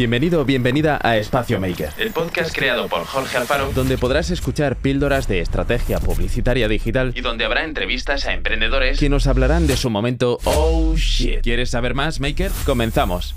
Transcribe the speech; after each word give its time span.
Bienvenido 0.00 0.40
o 0.40 0.44
bienvenida 0.46 0.98
a 1.02 1.18
Espacio 1.18 1.60
Maker, 1.60 1.90
el 1.98 2.10
podcast 2.10 2.56
creado 2.56 2.88
por 2.88 3.04
Jorge 3.04 3.36
Alfaro, 3.36 3.70
donde 3.74 3.98
podrás 3.98 4.30
escuchar 4.30 4.76
píldoras 4.76 5.28
de 5.28 5.40
estrategia 5.40 6.00
publicitaria 6.00 6.68
digital 6.68 7.12
y 7.14 7.20
donde 7.20 7.44
habrá 7.44 7.64
entrevistas 7.64 8.24
a 8.24 8.32
emprendedores 8.32 8.98
que 8.98 9.10
nos 9.10 9.26
hablarán 9.26 9.66
de 9.66 9.76
su 9.76 9.90
momento 9.90 10.38
Oh 10.44 10.94
shit. 10.96 11.42
¿Quieres 11.42 11.68
saber 11.68 11.92
más, 11.92 12.18
Maker? 12.18 12.50
Comenzamos. 12.64 13.34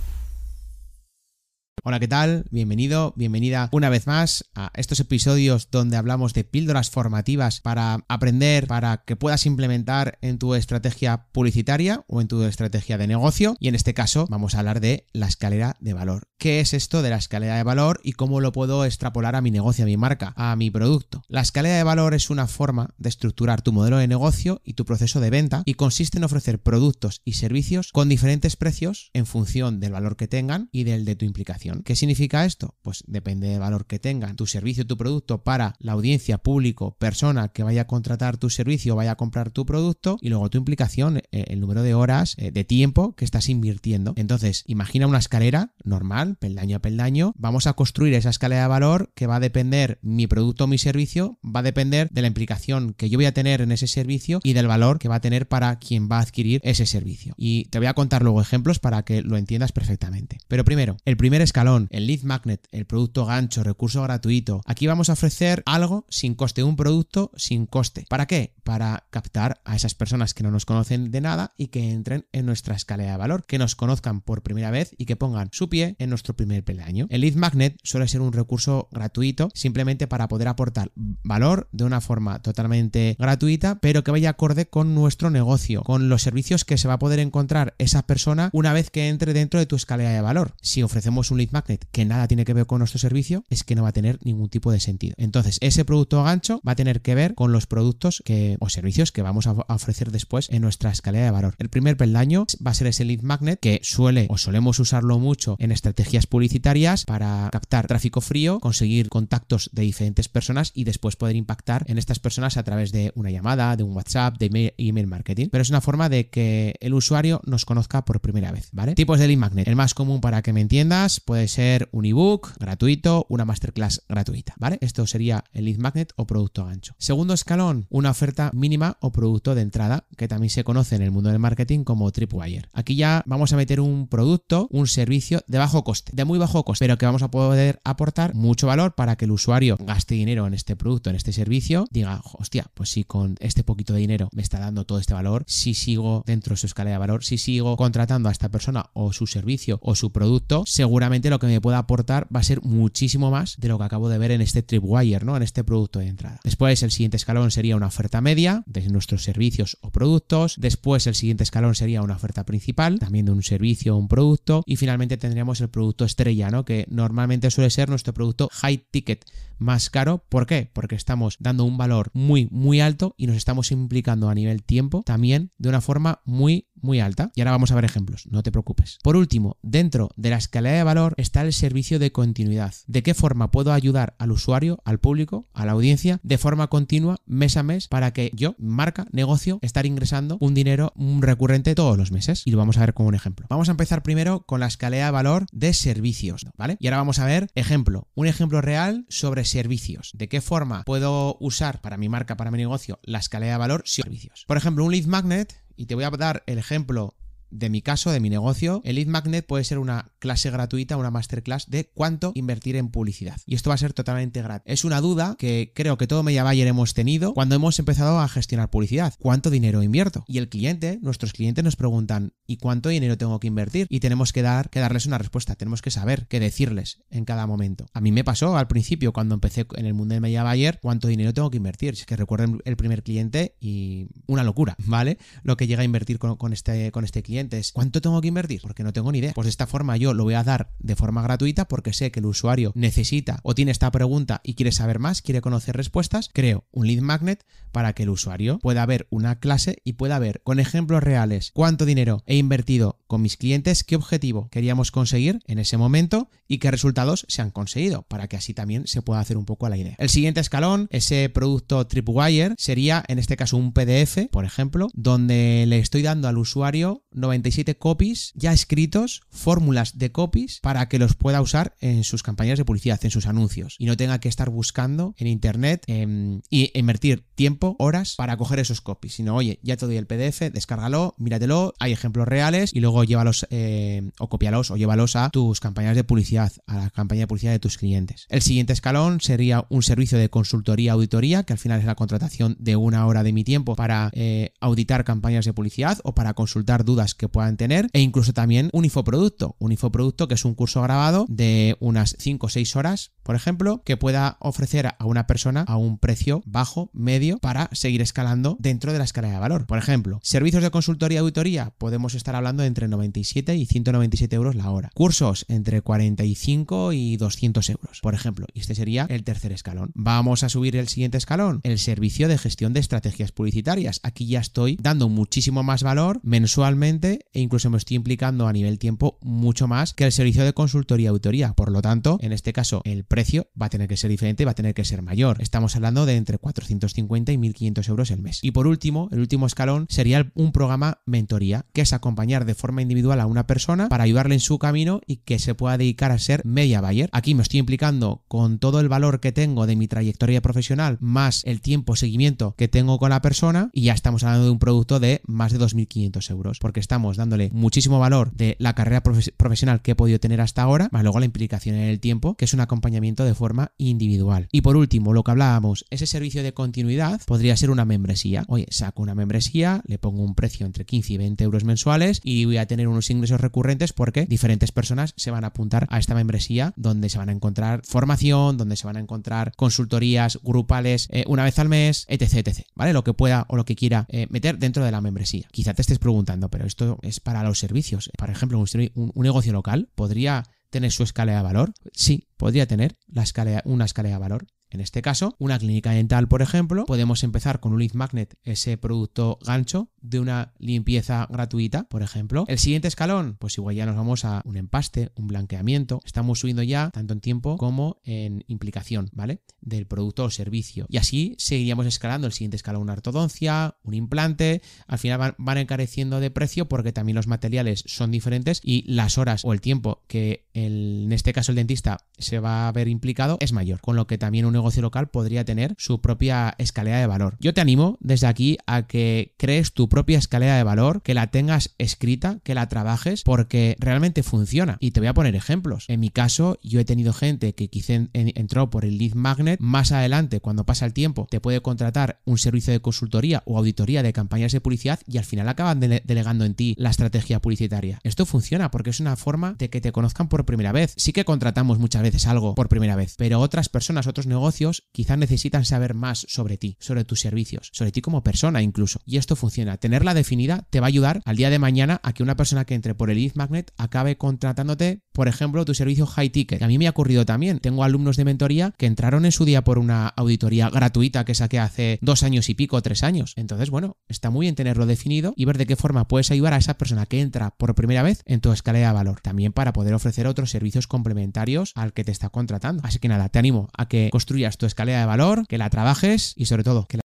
Hola, 1.85 1.99
¿qué 1.99 2.07
tal? 2.07 2.45
Bienvenido, 2.49 3.13
bienvenida 3.17 3.67
una 3.73 3.89
vez 3.89 4.07
más 4.07 4.45
a 4.55 4.71
estos 4.73 5.01
episodios 5.01 5.67
donde 5.69 5.97
hablamos 5.97 6.33
de 6.33 6.45
píldoras 6.45 6.89
formativas 6.89 7.59
para 7.59 8.05
aprender, 8.07 8.67
para 8.67 9.03
que 9.05 9.17
puedas 9.17 9.45
implementar 9.45 10.17
en 10.21 10.39
tu 10.39 10.55
estrategia 10.55 11.27
publicitaria 11.33 12.05
o 12.07 12.21
en 12.21 12.29
tu 12.29 12.41
estrategia 12.43 12.97
de 12.97 13.07
negocio. 13.07 13.57
Y 13.59 13.67
en 13.67 13.75
este 13.75 13.93
caso 13.93 14.27
vamos 14.29 14.55
a 14.55 14.59
hablar 14.59 14.79
de 14.79 15.07
la 15.11 15.27
escalera 15.27 15.75
de 15.81 15.91
valor. 15.91 16.29
¿Qué 16.37 16.61
es 16.61 16.73
esto 16.73 17.01
de 17.01 17.09
la 17.09 17.17
escalera 17.17 17.57
de 17.57 17.63
valor 17.63 17.99
y 18.01 18.13
cómo 18.13 18.39
lo 18.39 18.53
puedo 18.53 18.85
extrapolar 18.85 19.35
a 19.35 19.41
mi 19.41 19.51
negocio, 19.51 19.83
a 19.83 19.87
mi 19.87 19.97
marca, 19.97 20.31
a 20.37 20.55
mi 20.55 20.71
producto? 20.71 21.23
La 21.27 21.41
escalera 21.41 21.75
de 21.75 21.83
valor 21.83 22.13
es 22.13 22.29
una 22.29 22.47
forma 22.47 22.93
de 22.97 23.09
estructurar 23.09 23.61
tu 23.61 23.73
modelo 23.73 23.97
de 23.97 24.07
negocio 24.07 24.61
y 24.63 24.75
tu 24.75 24.85
proceso 24.85 25.19
de 25.19 25.31
venta 25.31 25.63
y 25.65 25.73
consiste 25.73 26.17
en 26.17 26.23
ofrecer 26.23 26.63
productos 26.63 27.21
y 27.25 27.33
servicios 27.33 27.91
con 27.91 28.07
diferentes 28.07 28.55
precios 28.55 29.09
en 29.11 29.25
función 29.25 29.81
del 29.81 29.91
valor 29.91 30.15
que 30.15 30.29
tengan 30.29 30.69
y 30.71 30.85
del 30.85 31.03
de 31.03 31.17
tu 31.17 31.25
implicación. 31.25 31.72
¿Qué 31.81 31.95
significa 31.95 32.45
esto? 32.45 32.75
Pues 32.81 33.03
depende 33.07 33.47
del 33.47 33.59
valor 33.59 33.85
que 33.85 33.99
tengan 33.99 34.35
tu 34.35 34.45
servicio, 34.45 34.85
tu 34.85 34.97
producto 34.97 35.43
para 35.43 35.75
la 35.79 35.93
audiencia, 35.93 36.37
público, 36.37 36.95
persona 36.97 37.49
que 37.49 37.63
vaya 37.63 37.81
a 37.81 37.87
contratar 37.87 38.37
tu 38.37 38.49
servicio 38.49 38.93
o 38.93 38.97
vaya 38.97 39.11
a 39.11 39.15
comprar 39.15 39.51
tu 39.51 39.65
producto 39.65 40.17
y 40.21 40.29
luego 40.29 40.49
tu 40.49 40.57
implicación, 40.57 41.17
eh, 41.17 41.45
el 41.47 41.59
número 41.59 41.83
de 41.83 41.93
horas, 41.93 42.35
eh, 42.37 42.51
de 42.51 42.63
tiempo 42.63 43.15
que 43.15 43.25
estás 43.25 43.49
invirtiendo. 43.49 44.13
Entonces, 44.15 44.63
imagina 44.67 45.07
una 45.07 45.17
escalera 45.17 45.73
normal, 45.83 46.37
peldaño 46.39 46.77
a 46.77 46.79
peldaño. 46.79 47.33
Vamos 47.37 47.67
a 47.67 47.73
construir 47.73 48.13
esa 48.13 48.29
escalera 48.29 48.63
de 48.63 48.67
valor 48.67 49.11
que 49.15 49.27
va 49.27 49.37
a 49.37 49.39
depender 49.39 49.99
mi 50.01 50.27
producto 50.27 50.65
o 50.65 50.67
mi 50.67 50.77
servicio, 50.77 51.39
va 51.43 51.61
a 51.61 51.63
depender 51.63 52.09
de 52.11 52.21
la 52.21 52.27
implicación 52.27 52.93
que 52.93 53.09
yo 53.09 53.17
voy 53.17 53.25
a 53.25 53.33
tener 53.33 53.61
en 53.61 53.71
ese 53.71 53.87
servicio 53.87 54.39
y 54.43 54.53
del 54.53 54.67
valor 54.67 54.99
que 54.99 55.09
va 55.09 55.15
a 55.15 55.21
tener 55.21 55.47
para 55.47 55.77
quien 55.79 56.09
va 56.11 56.17
a 56.17 56.21
adquirir 56.21 56.61
ese 56.63 56.85
servicio. 56.85 57.33
Y 57.37 57.65
te 57.65 57.79
voy 57.79 57.87
a 57.87 57.93
contar 57.93 58.23
luego 58.23 58.41
ejemplos 58.41 58.79
para 58.79 59.03
que 59.03 59.21
lo 59.21 59.37
entiendas 59.37 59.71
perfectamente. 59.71 60.37
Pero 60.47 60.63
primero, 60.63 60.97
el 61.05 61.17
primer 61.17 61.41
escalón 61.41 61.62
el 61.63 62.07
lead 62.07 62.23
magnet, 62.23 62.67
el 62.71 62.85
producto 62.85 63.25
gancho, 63.25 63.63
recurso 63.63 64.03
gratuito. 64.03 64.61
Aquí 64.65 64.85
vamos 64.85 65.09
a 65.09 65.13
ofrecer 65.13 65.63
algo 65.65 66.05
sin 66.09 66.35
coste, 66.35 66.63
un 66.63 66.75
producto 66.75 67.31
sin 67.37 67.67
coste. 67.67 68.05
¿Para 68.09 68.25
qué? 68.25 68.53
Para 68.63 69.05
captar 69.11 69.61
a 69.63 69.75
esas 69.75 69.95
personas 69.95 70.33
que 70.33 70.43
no 70.43 70.51
nos 70.51 70.65
conocen 70.65 71.09
de 71.09 71.21
nada 71.21 71.53
y 71.57 71.67
que 71.67 71.91
entren 71.91 72.25
en 72.33 72.45
nuestra 72.45 72.75
escalera 72.75 73.11
de 73.11 73.17
valor, 73.17 73.45
que 73.45 73.57
nos 73.57 73.75
conozcan 73.75 74.19
por 74.19 74.41
primera 74.41 74.71
vez 74.71 74.93
y 74.97 75.05
que 75.05 75.15
pongan 75.15 75.49
su 75.53 75.69
pie 75.69 75.95
en 75.99 76.09
nuestro 76.09 76.35
primer 76.35 76.65
peldaño. 76.65 77.07
El 77.09 77.21
lead 77.21 77.35
magnet 77.35 77.77
suele 77.81 78.09
ser 78.09 78.19
un 78.19 78.33
recurso 78.33 78.89
gratuito 78.91 79.49
simplemente 79.53 80.07
para 80.07 80.27
poder 80.27 80.49
aportar 80.49 80.91
valor 80.95 81.69
de 81.71 81.85
una 81.85 82.01
forma 82.01 82.41
totalmente 82.41 83.15
gratuita, 83.17 83.79
pero 83.79 84.03
que 84.03 84.11
vaya 84.11 84.31
acorde 84.31 84.65
con 84.65 84.93
nuestro 84.95 85.29
negocio, 85.29 85.83
con 85.83 86.09
los 86.09 86.21
servicios 86.21 86.65
que 86.65 86.77
se 86.77 86.89
va 86.89 86.95
a 86.95 86.99
poder 86.99 87.19
encontrar 87.19 87.73
esa 87.77 88.05
persona 88.05 88.49
una 88.51 88.73
vez 88.73 88.89
que 88.89 89.07
entre 89.07 89.33
dentro 89.33 89.61
de 89.61 89.65
tu 89.65 89.77
escalera 89.77 90.09
de 90.09 90.21
valor. 90.21 90.55
Si 90.61 90.83
ofrecemos 90.83 91.31
un 91.31 91.37
lead 91.37 91.52
magnet 91.53 91.85
que 91.91 92.03
nada 92.03 92.27
tiene 92.27 92.43
que 92.43 92.53
ver 92.53 92.65
con 92.65 92.79
nuestro 92.79 92.99
servicio, 92.99 93.45
es 93.49 93.63
que 93.63 93.75
no 93.75 93.83
va 93.83 93.89
a 93.89 93.93
tener 93.93 94.19
ningún 94.23 94.49
tipo 94.49 94.71
de 94.71 94.79
sentido. 94.79 95.15
Entonces, 95.17 95.57
ese 95.61 95.85
producto 95.85 96.23
gancho 96.23 96.61
va 96.67 96.73
a 96.73 96.75
tener 96.75 97.01
que 97.01 97.15
ver 97.15 97.35
con 97.35 97.51
los 97.51 97.67
productos 97.67 98.21
que, 98.25 98.57
o 98.59 98.69
servicios 98.69 99.11
que 99.11 99.21
vamos 99.21 99.47
a 99.47 99.53
ofrecer 99.69 100.11
después 100.11 100.49
en 100.49 100.61
nuestra 100.61 100.91
escalera 100.91 101.25
de 101.25 101.31
valor. 101.31 101.55
El 101.59 101.69
primer 101.69 101.95
peldaño 101.95 102.45
va 102.65 102.71
a 102.71 102.73
ser 102.73 102.87
ese 102.87 103.05
lead 103.05 103.21
magnet 103.21 103.59
que 103.59 103.79
suele 103.83 104.27
o 104.29 104.37
solemos 104.37 104.79
usarlo 104.79 105.19
mucho 105.19 105.55
en 105.59 105.71
estrategias 105.71 106.27
publicitarias 106.27 107.05
para 107.05 107.49
captar 107.51 107.87
tráfico 107.87 108.21
frío, 108.21 108.59
conseguir 108.59 109.09
contactos 109.09 109.69
de 109.73 109.83
diferentes 109.83 110.27
personas 110.27 110.71
y 110.73 110.83
después 110.83 111.15
poder 111.15 111.35
impactar 111.35 111.85
en 111.87 111.97
estas 111.97 112.19
personas 112.19 112.57
a 112.57 112.63
través 112.63 112.91
de 112.91 113.11
una 113.15 113.31
llamada, 113.31 113.75
de 113.75 113.83
un 113.83 113.95
WhatsApp, 113.95 114.37
de 114.37 114.73
email 114.77 115.07
marketing. 115.07 115.49
Pero 115.51 115.61
es 115.61 115.69
una 115.69 115.81
forma 115.81 116.09
de 116.09 116.29
que 116.29 116.75
el 116.79 116.93
usuario 116.93 117.41
nos 117.45 117.65
conozca 117.65 118.05
por 118.05 118.21
primera 118.21 118.51
vez, 118.51 118.69
¿vale? 118.71 118.95
Tipos 118.95 119.19
de 119.19 119.27
lead 119.27 119.37
magnet. 119.37 119.67
El 119.67 119.75
más 119.75 119.93
común 119.93 120.21
para 120.21 120.41
que 120.41 120.53
me 120.53 120.61
entiendas 120.61 121.19
puede 121.19 121.42
ser 121.47 121.89
un 121.91 122.05
ebook 122.05 122.57
gratuito, 122.59 123.25
una 123.29 123.45
masterclass 123.45 124.03
gratuita, 124.07 124.53
¿vale? 124.57 124.77
Esto 124.81 125.05
sería 125.07 125.43
el 125.53 125.65
lead 125.65 125.77
magnet 125.77 126.13
o 126.15 126.25
producto 126.25 126.65
gancho. 126.65 126.95
Segundo 126.97 127.33
escalón, 127.33 127.87
una 127.89 128.11
oferta 128.11 128.51
mínima 128.53 128.97
o 129.01 129.11
producto 129.11 129.55
de 129.55 129.61
entrada, 129.61 130.05
que 130.17 130.27
también 130.27 130.49
se 130.49 130.63
conoce 130.63 130.95
en 130.95 131.01
el 131.01 131.11
mundo 131.11 131.29
del 131.29 131.39
marketing 131.39 131.83
como 131.83 132.11
tripwire. 132.11 132.69
Aquí 132.73 132.95
ya 132.95 133.23
vamos 133.25 133.53
a 133.53 133.57
meter 133.57 133.79
un 133.79 134.07
producto, 134.07 134.67
un 134.71 134.87
servicio 134.87 135.43
de 135.47 135.57
bajo 135.57 135.83
coste, 135.83 136.11
de 136.15 136.25
muy 136.25 136.39
bajo 136.39 136.63
coste, 136.63 136.83
pero 136.83 136.97
que 136.97 137.05
vamos 137.05 137.23
a 137.23 137.31
poder 137.31 137.81
aportar 137.83 138.33
mucho 138.33 138.67
valor 138.67 138.95
para 138.95 139.15
que 139.15 139.25
el 139.25 139.31
usuario 139.31 139.77
gaste 139.79 140.15
dinero 140.15 140.47
en 140.47 140.53
este 140.53 140.75
producto, 140.75 141.09
en 141.09 141.15
este 141.15 141.33
servicio, 141.33 141.85
diga, 141.91 142.21
hostia, 142.39 142.65
pues 142.73 142.89
si 142.89 143.03
con 143.03 143.35
este 143.39 143.63
poquito 143.63 143.93
de 143.93 143.99
dinero 143.99 144.29
me 144.33 144.41
está 144.41 144.59
dando 144.59 144.85
todo 144.85 144.99
este 144.99 145.13
valor, 145.13 145.43
si 145.47 145.73
sigo 145.73 146.23
dentro 146.25 146.53
de 146.53 146.57
su 146.57 146.67
escala 146.67 146.91
de 146.91 146.97
valor, 146.97 147.23
si 147.23 147.37
sigo 147.37 147.75
contratando 147.77 148.29
a 148.29 148.31
esta 148.31 148.49
persona 148.49 148.89
o 148.93 149.13
su 149.13 149.27
servicio 149.27 149.79
o 149.81 149.95
su 149.95 150.11
producto, 150.11 150.63
seguramente 150.65 151.22
lo 151.29 151.39
que 151.39 151.47
me 151.47 151.61
pueda 151.61 151.77
aportar 151.77 152.27
va 152.33 152.39
a 152.39 152.43
ser 152.43 152.61
muchísimo 152.61 153.31
más 153.31 153.57
de 153.57 153.67
lo 153.67 153.77
que 153.77 153.85
acabo 153.85 154.09
de 154.09 154.17
ver 154.17 154.31
en 154.31 154.41
este 154.41 154.63
Tripwire, 154.63 155.25
¿no? 155.25 155.37
En 155.37 155.43
este 155.43 155.63
producto 155.63 155.99
de 155.99 156.07
entrada. 156.07 156.39
Después 156.43 156.81
el 156.83 156.91
siguiente 156.91 157.17
escalón 157.17 157.51
sería 157.51 157.75
una 157.75 157.87
oferta 157.87 158.21
media 158.21 158.63
de 158.65 158.87
nuestros 158.89 159.23
servicios 159.23 159.77
o 159.81 159.91
productos. 159.91 160.55
Después 160.57 161.07
el 161.07 161.15
siguiente 161.15 161.43
escalón 161.43 161.75
sería 161.75 162.01
una 162.01 162.15
oferta 162.15 162.45
principal, 162.45 162.99
también 162.99 163.25
de 163.25 163.31
un 163.31 163.43
servicio 163.43 163.95
o 163.95 163.99
un 163.99 164.07
producto. 164.07 164.63
Y 164.65 164.75
finalmente 164.75 165.17
tendríamos 165.17 165.61
el 165.61 165.69
producto 165.69 166.05
estrella, 166.05 166.49
¿no? 166.49 166.65
Que 166.65 166.85
normalmente 166.89 167.51
suele 167.51 167.69
ser 167.69 167.89
nuestro 167.89 168.13
producto 168.13 168.49
high 168.51 168.85
ticket 168.91 169.25
más 169.63 169.89
caro. 169.89 170.25
¿Por 170.29 170.45
qué? 170.45 170.69
Porque 170.73 170.95
estamos 170.95 171.37
dando 171.39 171.65
un 171.65 171.77
valor 171.77 172.11
muy, 172.13 172.47
muy 172.51 172.81
alto 172.81 173.15
y 173.17 173.27
nos 173.27 173.37
estamos 173.37 173.71
implicando 173.71 174.29
a 174.29 174.35
nivel 174.35 174.63
tiempo 174.63 175.03
también 175.05 175.51
de 175.57 175.69
una 175.69 175.81
forma 175.81 176.21
muy, 176.25 176.67
muy 176.75 176.99
alta. 176.99 177.31
Y 177.35 177.41
ahora 177.41 177.51
vamos 177.51 177.71
a 177.71 177.75
ver 177.75 177.85
ejemplos, 177.85 178.27
no 178.29 178.43
te 178.43 178.51
preocupes. 178.51 178.99
Por 179.01 179.15
último, 179.15 179.57
dentro 179.63 180.11
de 180.15 180.29
la 180.29 180.37
escalera 180.37 180.77
de 180.77 180.83
valor 180.83 181.13
está 181.17 181.41
el 181.41 181.53
servicio 181.53 181.97
de 181.97 182.11
continuidad. 182.11 182.73
¿De 182.87 183.03
qué 183.03 183.13
forma 183.13 183.51
puedo 183.51 183.73
ayudar 183.73 184.15
al 184.19 184.31
usuario, 184.31 184.81
al 184.85 184.99
público, 184.99 185.47
a 185.53 185.65
la 185.65 185.71
audiencia, 185.71 186.19
de 186.23 186.37
forma 186.37 186.67
continua, 186.67 187.17
mes 187.25 187.57
a 187.57 187.63
mes, 187.63 187.87
para 187.87 188.11
que 188.11 188.31
yo, 188.33 188.55
marca, 188.59 189.07
negocio, 189.11 189.59
estar 189.61 189.85
ingresando 189.85 190.37
un 190.41 190.53
dinero 190.53 190.93
recurrente 191.19 191.75
todos 191.75 191.97
los 191.97 192.11
meses? 192.11 192.43
Y 192.45 192.51
lo 192.51 192.57
vamos 192.57 192.77
a 192.77 192.81
ver 192.81 192.93
como 192.93 193.09
un 193.09 193.15
ejemplo. 193.15 193.47
Vamos 193.49 193.69
a 193.69 193.71
empezar 193.71 194.03
primero 194.03 194.41
con 194.45 194.59
la 194.59 194.67
escalera 194.67 195.05
de 195.05 195.11
valor 195.11 195.45
de 195.51 195.73
servicios, 195.73 196.45
¿vale? 196.57 196.77
Y 196.79 196.87
ahora 196.87 196.97
vamos 196.97 197.19
a 197.19 197.25
ver 197.25 197.47
ejemplo, 197.55 198.09
un 198.15 198.27
ejemplo 198.27 198.61
real 198.61 199.05
sobre 199.09 199.45
servicios. 199.53 200.11
¿De 200.13 200.27
qué 200.27 200.41
forma 200.41 200.83
puedo 200.83 201.37
usar 201.39 201.81
para 201.81 201.97
mi 201.97 202.09
marca, 202.09 202.35
para 202.35 202.51
mi 202.51 202.57
negocio, 202.57 202.99
la 203.03 203.19
escalera 203.19 203.53
de 203.53 203.59
valor 203.59 203.83
servicios? 203.85 204.43
Por 204.47 204.57
ejemplo, 204.57 204.83
un 204.83 204.91
lead 204.91 205.05
magnet 205.05 205.63
y 205.75 205.85
te 205.85 205.95
voy 205.95 206.03
a 206.03 206.09
dar 206.09 206.43
el 206.47 206.57
ejemplo 206.57 207.15
de 207.53 207.69
mi 207.69 207.81
caso, 207.81 208.11
de 208.11 208.19
mi 208.19 208.29
negocio, 208.29 208.81
el 208.83 208.95
lead 208.95 209.07
magnet 209.07 209.45
puede 209.45 209.63
ser 209.63 209.77
una 209.77 210.11
clase 210.19 210.49
gratuita, 210.49 210.97
una 210.97 211.11
masterclass 211.11 211.69
de 211.69 211.89
cuánto 211.93 212.31
invertir 212.35 212.75
en 212.75 212.89
publicidad. 212.89 213.37
Y 213.45 213.55
esto 213.55 213.69
va 213.69 213.75
a 213.75 213.77
ser 213.77 213.93
totalmente 213.93 214.41
gratis. 214.41 214.63
Es 214.65 214.83
una 214.83 215.01
duda 215.01 215.35
que 215.37 215.71
creo 215.75 215.97
que 215.97 216.07
todo 216.07 216.23
Media 216.23 216.43
Buyer 216.43 216.67
hemos 216.67 216.93
tenido 216.93 217.33
cuando 217.33 217.55
hemos 217.55 217.77
empezado 217.79 218.19
a 218.19 218.27
gestionar 218.27 218.69
publicidad. 218.69 219.13
¿Cuánto 219.19 219.49
dinero 219.49 219.83
invierto? 219.83 220.25
Y 220.27 220.39
el 220.39 220.49
cliente, 220.49 220.99
nuestros 221.01 221.33
clientes 221.33 221.63
nos 221.63 221.75
preguntan, 221.75 222.33
¿y 222.47 222.57
cuánto 222.57 222.89
dinero 222.89 223.17
tengo 223.17 223.39
que 223.39 223.47
invertir? 223.47 223.87
Y 223.89 223.99
tenemos 223.99 224.33
que 224.33 224.41
dar 224.41 224.69
que 224.69 224.79
darles 224.79 225.05
una 225.05 225.17
respuesta, 225.17 225.55
tenemos 225.55 225.81
que 225.81 225.91
saber 225.91 226.27
qué 226.27 226.39
decirles 226.39 227.01
en 227.09 227.25
cada 227.25 227.45
momento. 227.45 227.85
A 227.93 228.01
mí 228.01 228.11
me 228.11 228.23
pasó 228.23 228.57
al 228.57 228.67
principio 228.67 229.13
cuando 229.13 229.35
empecé 229.35 229.67
en 229.75 229.85
el 229.85 229.93
mundo 229.93 230.13
del 230.13 230.21
Media 230.21 230.43
Buyer, 230.43 230.79
cuánto 230.81 231.07
dinero 231.07 231.33
tengo 231.33 231.51
que 231.51 231.57
invertir. 231.57 231.93
Es 231.93 232.05
que 232.05 232.15
recuerden 232.15 232.59
el 232.65 232.75
primer 232.77 233.03
cliente 233.03 233.55
y 233.59 234.07
una 234.25 234.43
locura, 234.43 234.75
¿vale? 234.85 235.19
Lo 235.43 235.55
que 235.57 235.67
llega 235.67 235.81
a 235.81 235.85
invertir 235.85 236.17
con, 236.17 236.53
este, 236.53 236.91
con 236.91 237.03
este 237.03 237.21
cliente 237.21 237.42
¿cuánto 237.73 238.01
tengo 238.01 238.21
que 238.21 238.27
invertir? 238.27 238.61
Porque 238.61 238.83
no 238.83 238.93
tengo 238.93 239.11
ni 239.11 239.19
idea. 239.19 239.33
Pues 239.33 239.45
de 239.45 239.49
esta 239.49 239.67
forma 239.67 239.97
yo 239.97 240.13
lo 240.13 240.23
voy 240.23 240.33
a 240.33 240.43
dar 240.43 240.71
de 240.79 240.95
forma 240.95 241.21
gratuita 241.21 241.67
porque 241.67 241.93
sé 241.93 242.11
que 242.11 242.19
el 242.19 242.25
usuario 242.25 242.71
necesita 242.75 243.39
o 243.43 243.55
tiene 243.55 243.71
esta 243.71 243.91
pregunta 243.91 244.41
y 244.43 244.55
quiere 244.55 244.71
saber 244.71 244.99
más, 244.99 245.21
quiere 245.21 245.41
conocer 245.41 245.75
respuestas. 245.75 246.29
Creo 246.33 246.65
un 246.71 246.87
lead 246.87 247.01
magnet 247.01 247.45
para 247.71 247.93
que 247.93 248.03
el 248.03 248.09
usuario 248.09 248.59
pueda 248.59 248.85
ver 248.85 249.07
una 249.09 249.39
clase 249.39 249.77
y 249.83 249.93
pueda 249.93 250.19
ver 250.19 250.41
con 250.43 250.59
ejemplos 250.59 251.03
reales 251.03 251.51
cuánto 251.53 251.85
dinero 251.85 252.23
he 252.25 252.37
invertido 252.37 252.99
con 253.07 253.21
mis 253.21 253.37
clientes, 253.37 253.83
qué 253.83 253.95
objetivo 253.95 254.49
queríamos 254.49 254.91
conseguir 254.91 255.39
en 255.47 255.59
ese 255.59 255.77
momento 255.77 256.29
y 256.47 256.59
qué 256.59 256.71
resultados 256.71 257.25
se 257.27 257.41
han 257.41 257.51
conseguido 257.51 258.03
para 258.03 258.27
que 258.27 258.37
así 258.37 258.53
también 258.53 258.87
se 258.87 259.01
pueda 259.01 259.19
hacer 259.19 259.37
un 259.37 259.45
poco 259.45 259.69
la 259.69 259.77
idea. 259.77 259.95
El 259.97 260.09
siguiente 260.09 260.39
escalón, 260.39 260.87
ese 260.91 261.29
producto 261.29 261.85
Tripwire, 261.87 262.55
sería 262.57 263.03
en 263.07 263.19
este 263.19 263.37
caso 263.37 263.57
un 263.57 263.73
PDF, 263.73 264.29
por 264.31 264.45
ejemplo, 264.45 264.89
donde 264.93 265.65
le 265.67 265.79
estoy 265.79 266.01
dando 266.01 266.27
al 266.27 266.37
usuario 266.37 267.03
97 267.33 267.77
copies 267.77 268.31
ya 268.35 268.53
escritos, 268.53 269.21
fórmulas 269.31 269.97
de 269.97 270.11
copies, 270.11 270.59
para 270.61 270.87
que 270.87 270.99
los 270.99 271.15
pueda 271.15 271.41
usar 271.41 271.75
en 271.81 272.03
sus 272.03 272.21
campañas 272.21 272.57
de 272.57 272.65
publicidad, 272.65 272.99
en 273.03 273.11
sus 273.11 273.25
anuncios, 273.25 273.75
y 273.79 273.85
no 273.85 273.97
tenga 273.97 274.19
que 274.19 274.29
estar 274.29 274.49
buscando 274.49 275.15
en 275.17 275.27
internet 275.27 275.83
em, 275.87 276.41
y 276.49 276.71
invertir 276.77 277.25
tiempo, 277.35 277.75
horas, 277.79 278.15
para 278.17 278.37
coger 278.37 278.59
esos 278.59 278.81
copies, 278.81 279.15
sino, 279.15 279.35
oye, 279.35 279.59
ya 279.63 279.77
te 279.77 279.85
doy 279.85 279.97
el 279.97 280.05
PDF, 280.05 280.51
descárgalo, 280.53 281.15
míratelo, 281.17 281.73
hay 281.79 281.91
ejemplos 281.91 282.27
reales 282.27 282.71
y 282.73 282.79
luego 282.79 283.03
llévalos 283.03 283.47
eh, 283.49 284.11
o 284.19 284.29
copialos 284.29 284.69
o 284.69 284.77
llévalos 284.77 285.15
a 285.15 285.29
tus 285.29 285.59
campañas 285.59 285.95
de 285.95 286.03
publicidad, 286.03 286.51
a 286.67 286.77
la 286.77 286.89
campaña 286.91 287.21
de 287.21 287.27
publicidad 287.27 287.51
de 287.51 287.59
tus 287.59 287.77
clientes. 287.77 288.27
El 288.29 288.41
siguiente 288.41 288.73
escalón 288.73 289.21
sería 289.21 289.65
un 289.69 289.81
servicio 289.81 290.17
de 290.17 290.29
consultoría 290.29 290.93
auditoría, 290.93 291.43
que 291.43 291.53
al 291.53 291.59
final 291.59 291.79
es 291.79 291.85
la 291.85 291.95
contratación 291.95 292.55
de 292.59 292.75
una 292.75 293.07
hora 293.07 293.23
de 293.23 293.33
mi 293.33 293.43
tiempo 293.43 293.75
para 293.75 294.11
eh, 294.13 294.53
auditar 294.59 295.03
campañas 295.03 295.45
de 295.45 295.53
publicidad 295.53 295.99
o 296.03 296.13
para 296.13 296.33
consultar 296.33 296.85
dudas 296.85 297.15
que 297.15 297.22
puedan 297.29 297.57
tener, 297.57 297.89
e 297.93 298.01
incluso 298.01 298.33
también 298.33 298.69
un 298.73 298.85
infoproducto, 298.85 299.55
un 299.59 299.71
infoproducto 299.71 300.27
que 300.27 300.35
es 300.35 300.45
un 300.45 300.55
curso 300.55 300.81
grabado 300.81 301.25
de 301.29 301.77
unas 301.79 302.15
5 302.19 302.45
o 302.45 302.49
6 302.49 302.75
horas, 302.75 303.11
por 303.23 303.35
ejemplo, 303.35 303.81
que 303.85 303.97
pueda 303.97 304.37
ofrecer 304.39 304.87
a 304.87 305.05
una 305.05 305.27
persona 305.27 305.61
a 305.67 305.77
un 305.77 305.97
precio 305.97 306.43
bajo, 306.45 306.89
medio, 306.93 307.37
para 307.39 307.69
seguir 307.71 308.01
escalando 308.01 308.57
dentro 308.59 308.91
de 308.91 308.97
la 308.97 309.05
escala 309.05 309.29
de 309.29 309.39
valor. 309.39 309.65
Por 309.65 309.77
ejemplo, 309.77 310.19
servicios 310.23 310.63
de 310.63 310.71
consultoría 310.71 311.21
auditoría, 311.21 311.73
podemos 311.77 312.15
estar 312.15 312.35
hablando 312.35 312.63
entre 312.63 312.87
97 312.87 313.55
y 313.55 313.65
197 313.65 314.35
euros 314.35 314.55
la 314.55 314.69
hora. 314.71 314.91
Cursos 314.93 315.45
entre 315.47 315.81
45 315.81 316.93
y 316.93 317.17
200 317.17 317.69
euros, 317.69 317.99
por 318.01 318.13
ejemplo. 318.13 318.47
Y 318.53 318.59
este 318.59 318.75
sería 318.75 319.05
el 319.09 319.23
tercer 319.23 319.51
escalón. 319.51 319.91
Vamos 319.95 320.43
a 320.43 320.49
subir 320.49 320.75
el 320.75 320.87
siguiente 320.87 321.17
escalón, 321.17 321.61
el 321.63 321.79
servicio 321.79 322.27
de 322.27 322.37
gestión 322.37 322.73
de 322.73 322.79
estrategias 322.79 323.31
publicitarias. 323.31 323.99
Aquí 324.03 324.27
ya 324.27 324.39
estoy 324.39 324.77
dando 324.81 325.09
muchísimo 325.09 325.63
más 325.63 325.83
valor 325.83 326.19
mensualmente 326.23 327.02
e 327.11 327.39
incluso 327.39 327.69
me 327.69 327.77
estoy 327.77 327.95
implicando 327.95 328.47
a 328.47 328.53
nivel 328.53 328.79
tiempo 328.79 329.17
mucho 329.21 329.67
más 329.67 329.93
que 329.93 330.05
el 330.05 330.11
servicio 330.11 330.43
de 330.43 330.53
consultoría 330.53 331.09
auditoría. 331.09 331.53
Por 331.53 331.71
lo 331.71 331.81
tanto, 331.81 332.17
en 332.21 332.31
este 332.31 332.53
caso, 332.53 332.81
el 332.85 333.03
precio 333.03 333.47
va 333.59 333.67
a 333.67 333.69
tener 333.69 333.87
que 333.87 333.97
ser 333.97 334.09
diferente, 334.09 334.45
va 334.45 334.51
a 334.51 334.55
tener 334.55 334.73
que 334.73 334.85
ser 334.85 335.01
mayor. 335.01 335.41
Estamos 335.41 335.75
hablando 335.75 336.05
de 336.05 336.15
entre 336.15 336.37
450 336.37 337.31
y 337.31 337.37
1500 337.37 337.89
euros 337.89 338.11
el 338.11 338.21
mes. 338.21 338.39
Y 338.41 338.51
por 338.51 338.67
último, 338.67 339.09
el 339.11 339.19
último 339.19 339.45
escalón 339.45 339.85
sería 339.89 340.31
un 340.35 340.51
programa 340.51 341.01
mentoría, 341.05 341.65
que 341.73 341.81
es 341.81 341.93
acompañar 341.93 342.45
de 342.45 342.55
forma 342.55 342.81
individual 342.81 343.19
a 343.19 343.25
una 343.25 343.47
persona 343.47 343.89
para 343.89 344.03
ayudarle 344.03 344.35
en 344.35 344.39
su 344.39 344.59
camino 344.59 345.01
y 345.05 345.17
que 345.17 345.39
se 345.39 345.55
pueda 345.55 345.77
dedicar 345.77 346.11
a 346.11 346.19
ser 346.19 346.45
media 346.45 346.81
buyer. 346.81 347.09
Aquí 347.11 347.35
me 347.35 347.43
estoy 347.43 347.59
implicando 347.59 348.23
con 348.27 348.59
todo 348.59 348.79
el 348.79 348.89
valor 348.89 349.19
que 349.19 349.31
tengo 349.31 349.65
de 349.67 349.75
mi 349.75 349.87
trayectoria 349.87 350.41
profesional 350.41 350.97
más 350.99 351.43
el 351.45 351.61
tiempo 351.61 351.95
seguimiento 351.95 352.55
que 352.57 352.67
tengo 352.67 352.99
con 352.99 353.09
la 353.09 353.21
persona 353.21 353.69
y 353.73 353.83
ya 353.83 353.93
estamos 353.93 354.23
hablando 354.23 354.45
de 354.45 354.51
un 354.51 354.59
producto 354.59 354.99
de 354.99 355.21
más 355.25 355.51
de 355.51 355.59
2.500 355.59 356.31
euros 356.31 356.59
porque 356.59 356.79
estamos 356.93 357.17
dándole 357.17 357.49
muchísimo 357.53 357.97
valor 357.97 358.31
de 358.33 358.55
la 358.59 358.75
carrera 358.75 359.01
profesional 359.01 359.81
que 359.81 359.91
he 359.91 359.95
podido 359.95 360.19
tener 360.19 360.41
hasta 360.41 360.61
ahora, 360.61 360.89
más 360.91 361.01
luego 361.01 361.17
la 361.17 361.25
implicación 361.25 361.75
en 361.75 361.89
el 361.89 361.99
tiempo, 361.99 362.35
que 362.35 362.45
es 362.45 362.53
un 362.53 362.59
acompañamiento 362.59 363.25
de 363.25 363.33
forma 363.33 363.71
individual. 363.79 364.47
Y 364.51 364.61
por 364.61 364.77
último, 364.77 365.11
lo 365.11 365.23
que 365.23 365.31
hablábamos, 365.31 365.85
ese 365.89 366.05
servicio 366.05 366.43
de 366.43 366.53
continuidad 366.53 367.19
podría 367.25 367.57
ser 367.57 367.71
una 367.71 367.83
membresía. 367.83 368.45
Oye, 368.47 368.67
saco 368.69 369.01
una 369.01 369.15
membresía, 369.15 369.81
le 369.87 369.97
pongo 369.97 370.21
un 370.21 370.35
precio 370.35 370.67
entre 370.67 370.85
15 370.85 371.13
y 371.13 371.17
20 371.17 371.43
euros 371.43 371.63
mensuales 371.63 372.21
y 372.23 372.45
voy 372.45 372.57
a 372.57 372.67
tener 372.67 372.87
unos 372.87 373.09
ingresos 373.09 373.41
recurrentes 373.41 373.91
porque 373.91 374.27
diferentes 374.27 374.71
personas 374.71 375.15
se 375.17 375.31
van 375.31 375.45
a 375.45 375.47
apuntar 375.47 375.87
a 375.89 375.97
esta 375.97 376.13
membresía 376.13 376.73
donde 376.75 377.09
se 377.09 377.17
van 377.17 377.29
a 377.29 377.31
encontrar 377.31 377.81
formación, 377.85 378.55
donde 378.55 378.75
se 378.75 378.85
van 378.85 378.97
a 378.97 378.99
encontrar 378.99 379.53
consultorías 379.55 380.37
grupales 380.43 381.07
eh, 381.11 381.23
una 381.25 381.43
vez 381.43 381.57
al 381.57 381.69
mes, 381.69 382.05
etc, 382.07 382.35
etc. 382.35 382.67
¿Vale? 382.75 382.93
Lo 382.93 383.03
que 383.03 383.15
pueda 383.15 383.47
o 383.49 383.55
lo 383.55 383.65
que 383.65 383.75
quiera 383.75 384.05
eh, 384.09 384.27
meter 384.29 384.59
dentro 384.59 384.85
de 384.85 384.91
la 384.91 385.01
membresía. 385.01 385.47
Quizá 385.51 385.73
te 385.73 385.81
estés 385.81 385.97
preguntando, 385.97 386.49
pero 386.49 386.67
esto 386.67 386.82
es 387.01 387.19
para 387.19 387.43
los 387.43 387.59
servicios. 387.59 388.09
Por 388.17 388.29
ejemplo, 388.29 388.57
un, 388.59 389.11
un 389.13 389.23
negocio 389.23 389.53
local 389.53 389.89
podría 389.95 390.43
tener 390.69 390.91
su 390.91 391.03
escala 391.03 391.35
de 391.35 391.43
valor. 391.43 391.73
Sí, 391.93 392.27
podría 392.35 392.65
tener 392.67 392.97
la 393.07 393.23
escala, 393.23 393.61
una 393.65 393.85
escala 393.85 394.09
de 394.09 394.17
valor. 394.17 394.47
En 394.73 394.81
este 394.81 395.03
caso, 395.03 395.35
una 395.37 395.59
clínica 395.59 395.91
dental, 395.91 396.27
por 396.27 396.41
ejemplo, 396.41 396.85
podemos 396.85 397.23
empezar 397.23 397.59
con 397.59 397.73
un 397.73 397.79
lead 397.79 397.93
magnet, 397.93 398.39
ese 398.43 398.75
producto 398.75 399.37
gancho 399.45 399.91
de 400.01 400.19
una 400.19 400.53
limpieza 400.57 401.27
gratuita, 401.29 401.83
por 401.83 402.01
ejemplo. 402.01 402.45
El 402.47 402.57
siguiente 402.57 402.87
escalón, 402.87 403.37
pues 403.39 403.55
igual 403.59 403.75
ya 403.75 403.85
nos 403.85 403.95
vamos 403.95 404.25
a 404.25 404.41
un 404.45 404.57
empaste, 404.57 405.11
un 405.15 405.27
blanqueamiento. 405.27 406.01
Estamos 406.03 406.39
subiendo 406.39 406.63
ya 406.63 406.89
tanto 406.89 407.13
en 407.13 407.21
tiempo 407.21 407.55
como 407.57 408.01
en 408.03 408.43
implicación, 408.47 409.11
¿vale? 409.13 409.41
Del 409.61 409.85
producto 409.85 410.23
o 410.23 410.31
servicio. 410.31 410.87
Y 410.89 410.97
así 410.97 411.35
seguiríamos 411.37 411.85
escalando 411.85 412.25
el 412.25 412.33
siguiente 412.33 412.57
escalón, 412.57 412.81
una 412.81 412.93
ortodoncia, 412.93 413.77
un 413.83 413.93
implante. 413.93 414.63
Al 414.87 414.97
final 414.97 415.35
van, 415.37 415.57
encareciendo 415.59 416.19
de 416.19 416.31
precio 416.31 416.67
porque 416.67 416.91
también 416.91 417.15
los 417.15 417.27
materiales 417.27 417.83
son 417.85 418.09
diferentes 418.09 418.59
y 418.63 418.91
las 418.91 419.19
horas 419.19 419.45
o 419.45 419.53
el 419.53 419.61
tiempo 419.61 420.01
que 420.07 420.47
en 420.55 421.11
este 421.11 421.31
caso 421.31 421.51
el 421.51 421.57
dentista 421.57 421.99
se 422.17 422.39
va 422.39 422.67
a 422.67 422.71
ver 422.71 422.87
implicado 422.87 423.37
es 423.39 423.53
mayor. 423.53 423.79
Con 423.81 423.95
lo 423.95 424.07
que 424.07 424.17
también 424.17 424.45
un 424.45 424.62
negocio 424.63 424.81
local 424.81 425.09
podría 425.09 425.43
tener 425.43 425.75
su 425.77 425.99
propia 425.99 426.55
escalera 426.57 426.99
de 426.99 427.07
valor. 427.07 427.35
Yo 427.41 427.53
te 427.53 427.59
animo 427.59 427.97
desde 427.99 428.27
aquí 428.27 428.57
a 428.65 428.87
que 428.87 429.35
crees 429.37 429.73
tu 429.73 429.89
propia 429.89 430.17
escalera 430.17 430.55
de 430.55 430.63
valor, 430.63 431.01
que 431.01 431.13
la 431.13 431.27
tengas 431.27 431.75
escrita, 431.77 432.39
que 432.43 432.55
la 432.55 432.69
trabajes, 432.69 433.23
porque 433.23 433.75
realmente 433.77 434.23
funciona. 434.23 434.77
Y 434.79 434.91
te 434.91 435.01
voy 435.01 435.07
a 435.07 435.13
poner 435.13 435.35
ejemplos. 435.35 435.83
En 435.89 435.99
mi 435.99 436.09
caso, 436.09 436.59
yo 436.63 436.79
he 436.79 436.85
tenido 436.85 437.11
gente 437.11 437.53
que 437.55 437.67
quizá 437.67 437.93
entró 438.13 438.69
por 438.69 438.85
el 438.85 438.97
lead 438.97 439.15
magnet, 439.15 439.59
más 439.59 439.91
adelante, 439.91 440.39
cuando 440.39 440.65
pasa 440.65 440.85
el 440.85 440.93
tiempo, 440.93 441.27
te 441.29 441.41
puede 441.41 441.61
contratar 441.61 442.21
un 442.23 442.37
servicio 442.37 442.71
de 442.71 442.79
consultoría 442.79 443.43
o 443.45 443.57
auditoría 443.57 444.01
de 444.01 444.13
campañas 444.13 444.53
de 444.53 444.61
publicidad 444.61 445.01
y 445.07 445.17
al 445.17 445.25
final 445.25 445.49
acaban 445.49 445.81
delegando 445.81 446.45
en 446.45 446.55
ti 446.55 446.73
la 446.77 446.89
estrategia 446.89 447.41
publicitaria. 447.41 447.99
Esto 448.03 448.25
funciona 448.25 448.71
porque 448.71 448.91
es 448.91 449.01
una 449.01 449.17
forma 449.17 449.55
de 449.59 449.69
que 449.69 449.81
te 449.81 449.91
conozcan 449.91 450.29
por 450.29 450.45
primera 450.45 450.71
vez. 450.71 450.93
Sí 450.95 451.11
que 451.11 451.25
contratamos 451.25 451.79
muchas 451.79 452.01
veces 452.01 452.27
algo 452.27 452.55
por 452.55 452.69
primera 452.69 452.95
vez, 452.95 453.15
pero 453.17 453.41
otras 453.41 453.67
personas, 453.67 454.07
otros 454.07 454.27
negocios, 454.27 454.52
quizás 454.91 455.17
necesitan 455.17 455.65
saber 455.65 455.93
más 455.93 456.25
sobre 456.29 456.57
ti, 456.57 456.77
sobre 456.79 457.05
tus 457.05 457.19
servicios, 457.19 457.69
sobre 457.73 457.91
ti 457.91 458.01
como 458.01 458.23
persona 458.23 458.61
incluso. 458.61 458.99
Y 459.05 459.17
esto 459.17 459.35
funciona. 459.35 459.77
Tenerla 459.77 460.13
definida 460.13 460.67
te 460.69 460.79
va 460.79 460.87
a 460.87 460.89
ayudar 460.89 461.21
al 461.25 461.35
día 461.35 461.49
de 461.49 461.59
mañana 461.59 461.99
a 462.03 462.13
que 462.13 462.23
una 462.23 462.35
persona 462.35 462.65
que 462.65 462.75
entre 462.75 462.95
por 462.95 463.09
el 463.09 463.17
lead 463.17 463.33
magnet 463.35 463.71
acabe 463.77 464.17
contratándote, 464.17 465.01
por 465.11 465.27
ejemplo, 465.27 465.65
tu 465.65 465.73
servicio 465.73 466.05
high 466.05 466.29
ticket. 466.29 466.61
A 466.61 466.67
mí 466.67 466.77
me 466.77 466.87
ha 466.87 466.91
ocurrido 466.91 467.25
también. 467.25 467.59
Tengo 467.59 467.83
alumnos 467.83 468.17
de 468.17 468.25
mentoría 468.25 468.73
que 468.77 468.85
entraron 468.85 469.25
en 469.25 469.31
su 469.31 469.45
día 469.45 469.63
por 469.63 469.79
una 469.79 470.07
auditoría 470.07 470.69
gratuita 470.69 471.25
que 471.25 471.35
saqué 471.35 471.59
hace 471.59 471.99
dos 472.01 472.23
años 472.23 472.49
y 472.49 472.55
pico, 472.55 472.81
tres 472.81 473.03
años. 473.03 473.33
Entonces, 473.35 473.69
bueno, 473.69 473.97
está 474.07 474.29
muy 474.29 474.45
bien 474.45 474.55
tenerlo 474.55 474.85
definido 474.85 475.33
y 475.35 475.45
ver 475.45 475.57
de 475.57 475.65
qué 475.65 475.75
forma 475.75 476.07
puedes 476.07 476.31
ayudar 476.31 476.53
a 476.53 476.57
esa 476.57 476.77
persona 476.77 477.05
que 477.05 477.21
entra 477.21 477.51
por 477.51 477.75
primera 477.75 478.03
vez 478.03 478.21
en 478.25 478.41
tu 478.41 478.51
escalera 478.51 478.87
de 478.87 478.93
valor. 478.93 479.21
También 479.21 479.53
para 479.53 479.73
poder 479.73 479.93
ofrecer 479.93 480.27
otros 480.27 480.49
servicios 480.49 480.87
complementarios 480.87 481.71
al 481.75 481.93
que 481.93 482.03
te 482.03 482.11
está 482.11 482.29
contratando. 482.29 482.81
Así 482.85 482.99
que 482.99 483.07
nada, 483.07 483.29
te 483.29 483.39
animo 483.39 483.69
a 483.77 483.87
que 483.87 484.09
construyas 484.43 484.57
tu 484.57 484.65
escalera 484.65 484.99
de 484.99 485.05
valor, 485.05 485.47
que 485.47 485.57
la 485.57 485.69
trabajes 485.69 486.33
y 486.35 486.45
sobre 486.45 486.63
todo 486.63 486.85
que 486.87 486.97
la 486.97 487.01